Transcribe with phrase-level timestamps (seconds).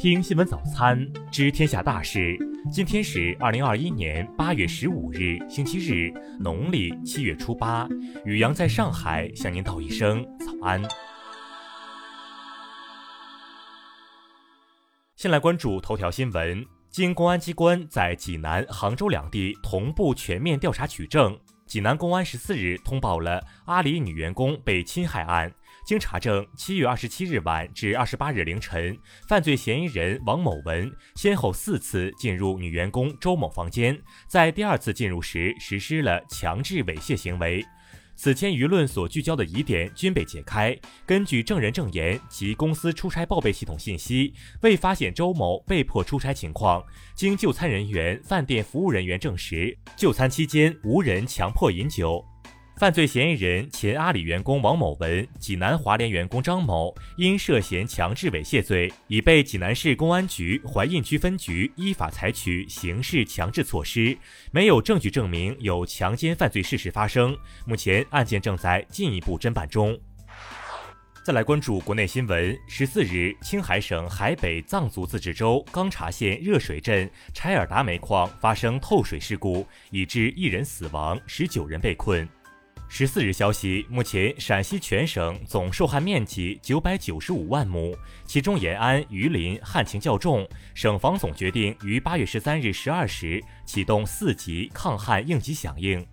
[0.00, 0.96] 听新闻早餐，
[1.28, 2.38] 知天下大事。
[2.70, 7.84] 今天是二零二一年八月十五日，星期日，农历七月初八。
[8.24, 10.80] 雨阳在上海向您道一声早安。
[15.16, 16.64] 先来关注头条新闻。
[16.88, 21.36] 经公安机关在济南、杭州两地同步全面调查取证，
[21.66, 25.52] 济南公安十四日通报了阿里女员工被侵害案。
[25.88, 28.94] 经查证，七月二十七日晚至二十八日凌晨，
[29.26, 37.64] 犯罪嫌疑人王某文先后四次进入女员工周某房间，在第二次进入时实施了强制猥亵行为。
[38.16, 40.76] 此前舆论所聚焦的疑点均被解开。
[41.06, 46.84] 根据证人证言及公司出差报备系统信息，未发现周某被迫出差情况。
[47.14, 52.22] 经就餐人员、饭店服务人员证实，就餐期间无人强迫饮酒。
[52.78, 64.16] 犯罪嫌疑人前阿里员工王某文、济南华联员工张某因涉嫌强制猥亵罪，已被济南市公安局怀印区分局依法采取刑事强制措施，
[64.52, 67.36] 没有证据证明有强奸犯罪事实发生。
[67.66, 69.98] 目前案件正在进一步侦办中。
[71.24, 82.26] 再来关注国内新闻，十四日，青海省海北藏族自治州刚察县热水镇柴尔达煤矿发生透水事故，已致一人死亡，十九人被困。
[82.90, 90.48] 十四日消息，目前陕西全省总受旱面积九百九十五万亩，其中延安、榆林旱情较重。
[90.74, 96.04] 省防总决定于八月十三日十二时启动四级抗旱应急响应。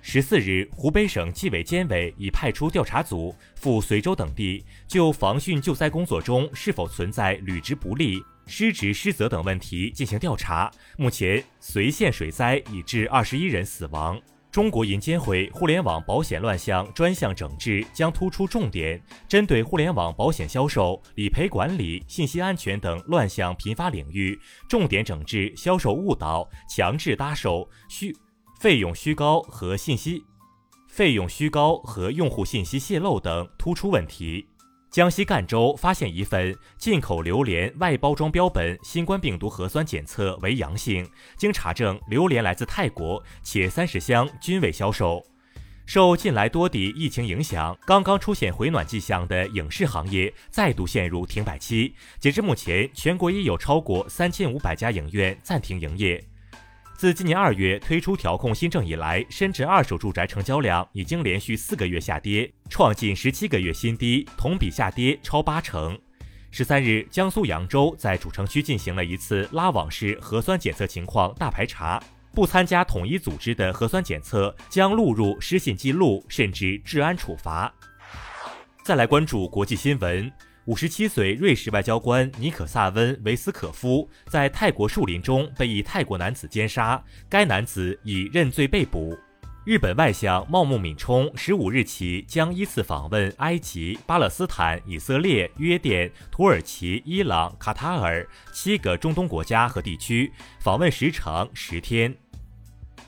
[0.00, 10.68] 十四日，湖北省纪委监委已派出调查组赴随州等地，就防汛救灾工作中是否存在履职不力、失职失责等问题进行调查。
[10.96, 14.20] 目前，随县水灾已致二十一人死亡。
[14.52, 28.14] 中国银监会互联网保险乱象专项整治将突出重点，针对互联网保险销售、理赔管理、信息安全等乱象频发领域，重点整治销售误导、强制搭售、虚
[28.60, 30.22] 费用虚高和信息
[30.86, 34.46] 费用虚高和用户信息泄露等突出问题。
[34.92, 45.24] 江西赣州发现一份进口榴莲外包装标本新冠病毒核酸检测为阳性，经查证，榴莲来自泰国，且三十箱均未销售。
[45.86, 51.94] 受近来多地疫情影响，刚刚出现回暖迹象的影视行业再度陷入停摆期。
[52.20, 56.22] 截至目前，全国已有超过三千五百家影院暂停营业。
[57.02, 65.98] 自今年二月推出调控新政以来，深圳二手住宅成交量已经连续四个月下跌，创近十七个月新低，同比下跌超八成。
[66.52, 72.00] 十三日，江苏扬州在主城区进行了一次拉网式核酸检测情况大排查，
[72.32, 77.74] 不参加统一组织的核酸检测将录入失信记录，甚至治安处罚。
[78.84, 80.30] 再来关注国际新闻。
[80.66, 89.18] 五十七岁瑞士外交官尼可萨温·维斯可夫在泰国树林中被一泰国男子奸杀，该男子已认罪被捕。
[89.64, 102.14] 日本外相茂木敏充十五日起将依次访问埃及、巴勒斯坦、以色列、约甸、土耳其、伊朗、卡塔尔七个中东国家和地区，访问时长十天。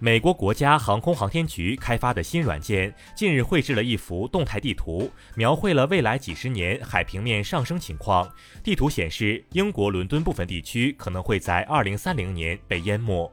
[0.00, 8.30] 美国国家航空航天局开发的新软件近日绘制了一幅动态地图，描绘了未来几十年海平面上升情况。
[8.62, 13.28] 地图显示，英国伦敦部分地区可能会在2030年被淹没。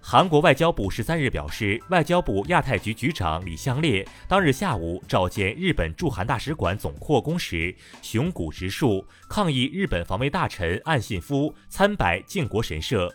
[0.00, 13.12] 韩国外交部十三日表示，外交部亚太局局长李相烈当日下午召见日本驻韩大使馆总扩工时，熊谷直树，抗议日本防卫大臣岸信夫参拜靖国神社。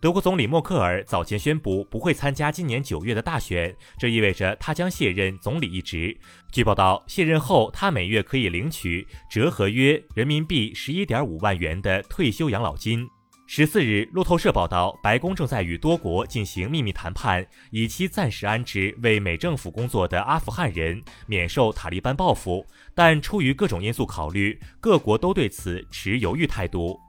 [0.00, 6.16] 德国总理默克尔早前宣布不会参加今年九月的大选，这意味着他将卸任总理一职。
[6.52, 13.08] 据报道，卸任后他每月可以领取折合约人民币十一点五万元的退休养老金。
[13.48, 27.00] 十四日，路透社报道，白宫正在与多国进行秘密谈判，以期暂时安置为美政府工作的阿富汗人免受塔利班报复，但出于各种因素考虑，各国都对此持犹豫态度。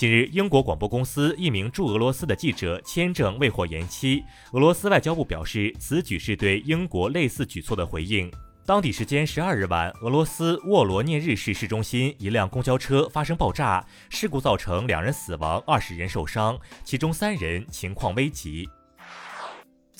[0.00, 4.24] 近日，英国广播公司一名驻俄罗斯的记者签证未获延期。
[4.52, 8.32] 俄罗斯外交部表示，此举是对英国类似举措的回应。
[8.64, 18.66] 当地时间十二日晚，俄罗斯沃罗涅日市市中心一辆公交车发生爆炸，事故造成两人死亡，二十人受伤，其中三人情况危急。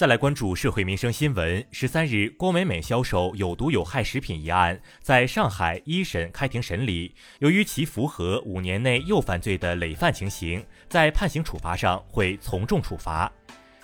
[0.01, 1.63] 再来关注社会民生新闻。
[1.71, 7.15] 十三日，郭美美销售有毒有害食品一案在上海一审开庭审理。
[7.41, 13.31] 由于其符合五年内又犯罪的累犯情形，在判刑处罚上会从重处罚。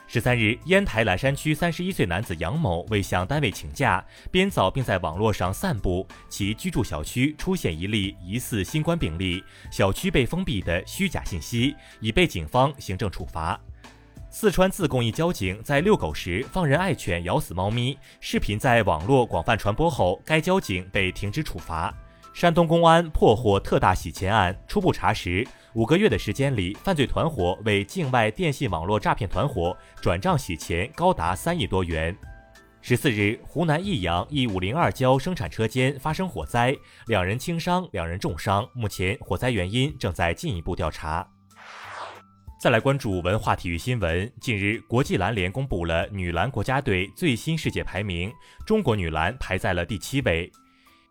[0.07, 13.61] 十三日，烟台兰山区三十一岁男子杨某为向单位请假，编造并在网络上散布其居住小区出现一例疑似新冠病例、小区被封闭的虚假信息，已被警方行政处罚。
[14.39, 21.91] 四川自贡一交警在遛狗时放任爱犬咬死猫咪，视频在网络广泛传播后，该交警被停职处罚。
[22.35, 25.43] 山东公安破获特大洗钱案，初步查实。
[25.73, 32.15] 五个月的时间里，犯罪团伙为境外电信网络诈骗团伙转账洗钱高达三亿多元。
[32.83, 38.69] 十四日，湖南益阳一五零二交生产车间发生火灾，两人轻伤，两人重伤。
[38.75, 41.27] 目前，火灾原因正在进一步调查。
[42.67, 44.29] 再来关注文化体育新闻。
[44.41, 48.33] 近日，国际篮联公布了女篮国家队最新世界排名，
[48.67, 50.51] 中国女篮排在了第七位。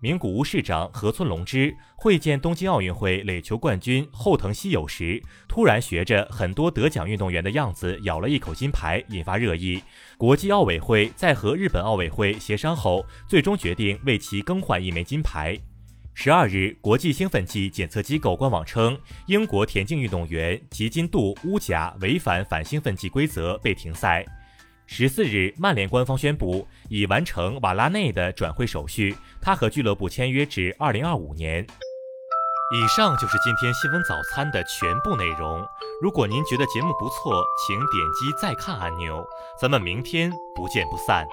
[0.02, 9.82] 名古屋市长河村隆之会见东京奥运会垒球冠军后藤希友时，突然学着很多得奖运动员的样子咬了一口金牌，引发热议。
[10.18, 15.58] 国际奥委会在和日本奥委会协商后，最终决定为其更换一枚金牌。
[16.18, 18.98] 十二日，国际兴奋剂检测机构官网称，
[19.28, 24.26] 英国田径运动员吉金杜乌贾违反反兴奋剂规则被停赛。
[24.88, 31.68] 十四日，曼联官方宣布已完成瓦拉内的转会手续，他和俱乐部签约至二零二五年。
[32.74, 35.64] 以上就是今天新闻早餐的全部内容。
[36.02, 39.24] 如果您觉得节目不错，请点击再看按钮。
[39.62, 41.28] 咱们明天不见不散。